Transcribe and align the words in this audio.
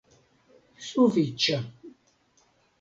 sufiĉa 0.87 1.61